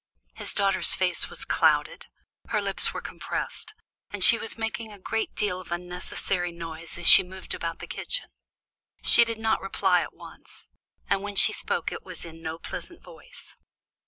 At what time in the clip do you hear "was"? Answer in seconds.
1.29-1.45, 4.39-4.57, 12.03-12.25